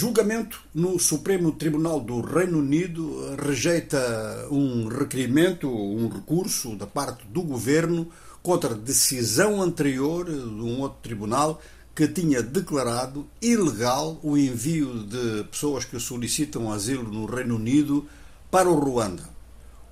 Julgamento 0.00 0.62
no 0.74 0.98
Supremo 0.98 1.52
Tribunal 1.52 2.00
do 2.00 2.22
Reino 2.22 2.60
Unido 2.60 3.36
rejeita 3.36 4.48
um 4.50 4.88
requerimento, 4.88 5.68
um 5.68 6.08
recurso 6.08 6.74
da 6.74 6.86
parte 6.86 7.26
do 7.26 7.42
governo 7.42 8.08
contra 8.42 8.74
decisão 8.74 9.60
anterior 9.60 10.24
de 10.24 10.32
um 10.32 10.80
outro 10.80 11.00
tribunal 11.02 11.60
que 11.94 12.08
tinha 12.08 12.42
declarado 12.42 13.28
ilegal 13.42 14.18
o 14.22 14.38
envio 14.38 15.04
de 15.04 15.44
pessoas 15.50 15.84
que 15.84 16.00
solicitam 16.00 16.72
asilo 16.72 17.12
no 17.12 17.26
Reino 17.26 17.56
Unido 17.56 18.06
para 18.50 18.70
o 18.70 18.80
Ruanda. 18.80 19.28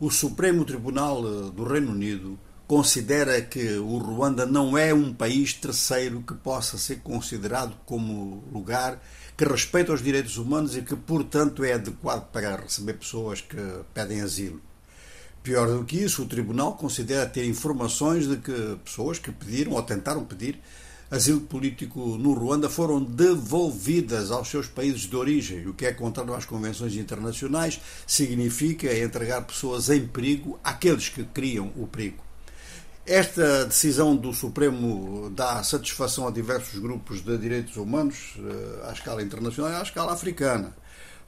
O 0.00 0.11
Supremo 0.11 0.64
Tribunal 0.64 1.50
do 1.50 1.64
Reino 1.64 1.93
Unido 1.93 2.38
considera 2.69 3.41
que 3.41 3.79
o 3.79 3.96
Ruanda 3.96 4.45
não 4.45 4.77
é 4.77 4.93
um 4.93 5.11
país 5.11 5.55
terceiro 5.55 6.21
que 6.21 6.34
possa 6.34 6.77
ser 6.77 7.01
considerado 7.01 7.75
como 7.87 8.45
lugar 8.52 9.02
que 9.34 9.45
respeita 9.46 9.91
os 9.91 10.02
direitos 10.02 10.37
humanos 10.37 10.77
e 10.77 10.83
que, 10.83 10.95
portanto, 10.95 11.65
é 11.65 11.73
adequado 11.73 12.30
para 12.30 12.56
receber 12.56 12.92
pessoas 12.92 13.41
que 13.41 13.56
pedem 13.95 14.20
asilo. 14.20 14.61
Pior 15.42 15.66
do 15.66 15.83
que 15.83 15.97
isso, 15.97 16.23
o 16.23 16.27
Tribunal 16.27 16.75
considera 16.75 17.25
ter 17.25 17.47
informações 17.47 18.28
de 18.28 18.37
que 18.37 18.77
pessoas 18.84 19.19
que 19.19 19.33
pediram 19.33 19.73
ou 19.73 19.83
tentaram 19.83 20.23
pedir 20.23 20.61
asilo 21.11 21.41
político 21.41 22.19
no 22.19 22.34
Ruanda 22.34 22.69
foram 22.69 23.03
devolvidas 23.03 24.30
aos 24.30 24.48
seus 24.48 24.66
países 24.66 25.09
de 25.09 25.16
origem, 25.16 25.66
o 25.66 25.73
que 25.73 25.87
é 25.87 25.92
contrário 25.95 26.34
às 26.34 26.45
convenções 26.45 26.95
internacionais, 26.97 27.80
significa 28.06 28.95
entregar 28.95 29.41
pessoas 29.47 29.89
em 29.89 30.06
perigo 30.06 30.61
àqueles 30.62 31.09
que 31.09 31.25
criam 31.25 31.73
o 31.75 31.87
perigo. 31.87 32.27
Esta 33.09 33.65
decisão 33.65 34.15
do 34.15 34.35
Supremo 34.35 35.30
dá 35.30 35.62
satisfação 35.62 36.29
a 36.29 36.30
diversos 36.30 36.79
grupos 36.79 37.23
de 37.23 37.39
direitos 37.39 37.79
humanos 37.79 38.34
eh, 38.37 38.87
à 38.87 38.93
escala 38.93 39.23
internacional 39.23 39.73
e 39.73 39.77
à 39.77 39.83
escala 39.83 40.12
africana, 40.12 40.77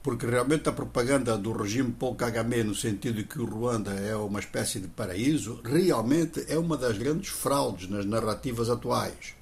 porque 0.03 0.27
realmente 0.27 0.69
a 0.69 0.73
propaganda 0.73 1.35
do 1.39 1.51
regime 1.51 1.91
Paul 1.91 2.13
Kagame, 2.13 2.63
no 2.63 2.75
sentido 2.75 3.15
de 3.15 3.23
que 3.23 3.41
o 3.41 3.45
Ruanda 3.45 3.93
é 3.93 4.15
uma 4.15 4.39
espécie 4.39 4.79
de 4.79 4.89
paraíso, 4.89 5.59
realmente 5.63 6.45
é 6.47 6.55
uma 6.55 6.77
das 6.77 6.99
grandes 6.99 7.29
fraudes 7.29 7.89
nas 7.89 8.05
narrativas 8.05 8.69
atuais. 8.69 9.40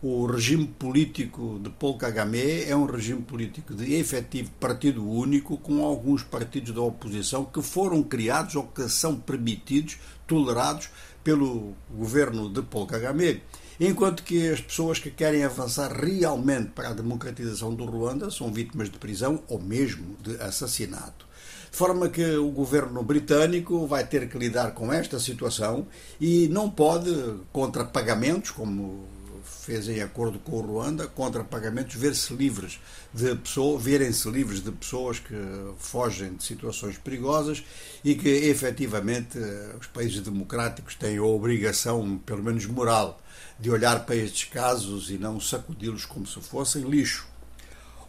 O 0.00 0.26
regime 0.26 0.64
político 0.64 1.58
de 1.60 1.70
Paul 1.70 1.98
Kagame 1.98 2.62
é 2.62 2.76
um 2.76 2.86
regime 2.86 3.20
político 3.20 3.74
de 3.74 3.94
efetivo 3.94 4.48
partido 4.60 5.04
único, 5.04 5.58
com 5.58 5.84
alguns 5.84 6.22
partidos 6.22 6.72
da 6.72 6.80
oposição 6.80 7.44
que 7.44 7.60
foram 7.60 8.00
criados 8.04 8.54
ou 8.54 8.62
que 8.62 8.88
são 8.88 9.16
permitidos, 9.16 9.98
tolerados 10.24 10.88
pelo 11.24 11.74
governo 11.90 12.48
de 12.48 12.62
Paul 12.62 12.86
Kagame, 12.86 13.42
enquanto 13.80 14.22
que 14.22 14.48
as 14.48 14.60
pessoas 14.60 15.00
que 15.00 15.10
querem 15.10 15.42
avançar 15.42 15.90
realmente 15.92 16.70
para 16.70 16.90
a 16.90 16.94
democratização 16.94 17.74
do 17.74 17.84
Ruanda 17.84 18.30
são 18.30 18.52
vítimas 18.52 18.88
de 18.88 18.98
prisão 18.98 19.42
ou 19.48 19.60
mesmo 19.60 20.16
de 20.22 20.40
assassinato. 20.40 21.26
De 21.72 21.76
forma 21.76 22.08
que 22.08 22.36
o 22.36 22.50
governo 22.52 23.02
britânico 23.02 23.84
vai 23.84 24.06
ter 24.06 24.28
que 24.28 24.38
lidar 24.38 24.74
com 24.74 24.92
esta 24.92 25.18
situação 25.18 25.88
e 26.20 26.46
não 26.46 26.70
pode, 26.70 27.12
contra 27.52 27.84
pagamentos, 27.84 28.52
como 28.52 29.17
fez 29.48 29.88
em 29.88 30.00
acordo 30.00 30.38
com 30.38 30.56
o 30.56 30.60
Ruanda, 30.60 31.06
contra 31.06 31.42
pagamentos, 31.44 31.94
ver-se 31.94 32.34
livres 32.34 32.78
de 33.12 33.34
pessoas, 33.34 33.82
verem-se 33.82 34.30
livres 34.30 34.62
de 34.62 34.70
pessoas 34.70 35.18
que 35.18 35.34
fogem 35.78 36.34
de 36.34 36.44
situações 36.44 36.96
perigosas 36.98 37.64
e 38.04 38.14
que 38.14 38.28
efetivamente 38.28 39.38
os 39.80 39.86
países 39.88 40.20
democráticos 40.20 40.94
têm 40.94 41.18
a 41.18 41.22
obrigação, 41.22 42.18
pelo 42.18 42.42
menos 42.42 42.66
moral, 42.66 43.20
de 43.58 43.70
olhar 43.70 44.06
para 44.06 44.16
estes 44.16 44.44
casos 44.44 45.10
e 45.10 45.18
não 45.18 45.40
sacudi-los 45.40 46.04
como 46.04 46.26
se 46.26 46.40
fossem 46.40 46.82
lixo. 46.82 47.26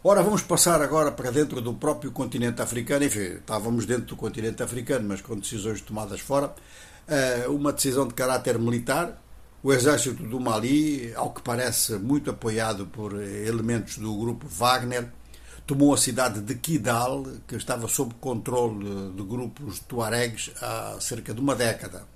Ora, 0.02 0.22
vamos 0.22 0.40
passar 0.40 0.80
agora 0.80 1.12
para 1.12 1.30
dentro 1.30 1.60
do 1.60 1.74
próprio 1.74 2.10
continente 2.10 2.62
africano. 2.62 3.04
Enfim, 3.04 3.34
estávamos 3.34 3.84
dentro 3.84 4.06
do 4.06 4.16
continente 4.16 4.62
africano, 4.62 5.06
mas 5.06 5.20
com 5.20 5.38
decisões 5.38 5.82
tomadas 5.82 6.20
fora. 6.20 6.54
Eh, 7.06 7.46
uma 7.48 7.70
decisão 7.70 8.08
de 8.08 8.14
caráter 8.14 8.58
militar, 8.58 9.20
o 9.62 9.72
exército 9.72 10.22
do 10.22 10.40
Mali, 10.40 11.12
ao 11.14 11.32
que 11.32 11.42
parece 11.42 11.94
muito 11.94 12.30
apoiado 12.30 12.86
por 12.86 13.12
elementos 13.22 13.98
do 13.98 14.16
grupo 14.16 14.46
Wagner, 14.48 15.08
tomou 15.66 15.92
a 15.92 15.98
cidade 15.98 16.40
de 16.40 16.54
Kidal, 16.54 17.24
que 17.46 17.56
estava 17.56 17.86
sob 17.86 18.14
controle 18.20 19.12
de 19.14 19.22
grupos 19.22 19.78
tuaregs 19.80 20.50
há 20.62 20.96
cerca 21.00 21.34
de 21.34 21.40
uma 21.40 21.54
década. 21.54 22.06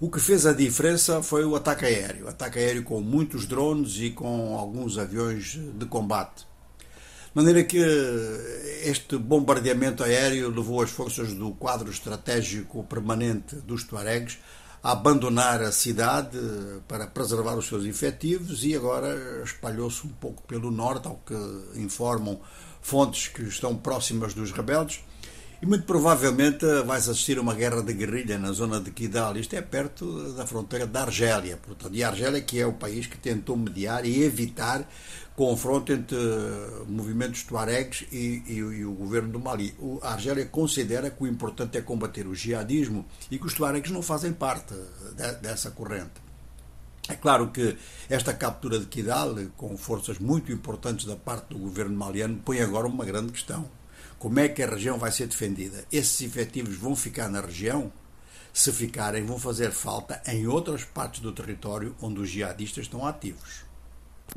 O 0.00 0.08
que 0.08 0.20
fez 0.20 0.46
a 0.46 0.52
diferença 0.52 1.20
foi 1.22 1.44
o 1.44 1.56
ataque 1.56 1.84
aéreo. 1.84 2.28
Ataque 2.28 2.60
aéreo 2.60 2.84
com 2.84 3.00
muitos 3.00 3.46
drones 3.46 3.96
e 3.96 4.10
com 4.10 4.56
alguns 4.56 4.96
aviões 4.96 5.58
de 5.74 5.86
combate. 5.86 6.46
De 6.84 7.34
maneira 7.34 7.64
que 7.64 7.78
este 8.84 9.18
bombardeamento 9.18 10.04
aéreo 10.04 10.48
levou 10.48 10.80
as 10.80 10.90
forças 10.90 11.34
do 11.34 11.50
quadro 11.50 11.90
estratégico 11.90 12.84
permanente 12.84 13.56
dos 13.56 13.82
tuaregs 13.82 14.38
a 14.67 14.67
abandonar 14.82 15.62
a 15.62 15.72
cidade 15.72 16.38
para 16.86 17.06
preservar 17.06 17.56
os 17.56 17.66
seus 17.66 17.84
efetivos 17.84 18.64
e 18.64 18.74
agora 18.74 19.42
espalhou-se 19.44 20.06
um 20.06 20.10
pouco 20.10 20.42
pelo 20.44 20.70
norte, 20.70 21.08
ao 21.08 21.16
que 21.26 21.34
informam 21.80 22.40
fontes 22.80 23.28
que 23.28 23.42
estão 23.42 23.76
próximas 23.76 24.34
dos 24.34 24.52
rebeldes. 24.52 25.00
E 25.60 25.66
muito 25.66 25.84
provavelmente 25.86 26.64
vais 26.86 27.08
assistir 27.08 27.36
a 27.36 27.40
uma 27.40 27.52
guerra 27.52 27.82
de 27.82 27.92
guerrilha 27.92 28.38
na 28.38 28.52
zona 28.52 28.80
de 28.80 28.92
Kidal. 28.92 29.36
Isto 29.36 29.56
é 29.56 29.60
perto 29.60 30.32
da 30.34 30.46
fronteira 30.46 30.86
da 30.86 31.02
Argélia. 31.02 31.56
Portanto, 31.56 31.96
e 31.96 32.04
a 32.04 32.08
Argélia 32.10 32.40
que 32.40 32.60
é 32.60 32.66
o 32.66 32.72
país 32.72 33.08
que 33.08 33.18
tentou 33.18 33.56
mediar 33.56 34.06
e 34.06 34.22
evitar 34.22 34.88
confronto 35.34 35.92
entre 35.92 36.16
movimentos 36.86 37.42
tuaregs 37.42 38.06
e, 38.12 38.44
e, 38.46 38.54
e, 38.54 38.84
o 38.84 38.92
governo 38.92 39.30
do 39.30 39.40
Mali. 39.40 39.74
O, 39.80 39.98
a 40.00 40.12
Argélia 40.12 40.46
considera 40.46 41.10
que 41.10 41.24
o 41.24 41.26
importante 41.26 41.76
é 41.76 41.80
combater 41.80 42.28
o 42.28 42.36
jihadismo 42.36 43.04
e 43.28 43.36
que 43.36 43.46
os 43.46 43.54
tuaregs 43.54 43.90
não 43.90 44.00
fazem 44.00 44.32
parte 44.32 44.74
de, 45.16 45.32
dessa 45.40 45.72
corrente. 45.72 46.22
É 47.08 47.16
claro 47.16 47.50
que 47.50 47.76
esta 48.08 48.32
captura 48.32 48.78
de 48.78 48.86
Kidal, 48.86 49.34
com 49.56 49.76
forças 49.76 50.20
muito 50.20 50.52
importantes 50.52 51.04
da 51.04 51.16
parte 51.16 51.48
do 51.48 51.58
governo 51.58 51.96
maliano, 51.96 52.40
põe 52.44 52.60
agora 52.60 52.86
uma 52.86 53.04
grande 53.04 53.32
questão 53.32 53.68
como 54.18 54.40
é 54.40 54.48
que 54.48 54.62
a 54.62 54.68
região 54.68 54.98
vai 54.98 55.12
ser 55.12 55.26
defendida? 55.26 55.84
Esses 55.92 56.20
efetivos 56.22 56.76
vão 56.76 56.94
ficar 56.96 57.28
na 57.28 57.40
região? 57.40 57.92
Se 58.52 58.72
ficarem, 58.72 59.24
vão 59.24 59.38
fazer 59.38 59.70
falta 59.70 60.20
em 60.26 60.46
outras 60.46 60.84
partes 60.84 61.20
do 61.20 61.32
território 61.32 61.94
onde 62.00 62.20
os 62.20 62.28
jihadistas 62.28 62.84
estão 62.84 63.06
ativos. 63.06 63.67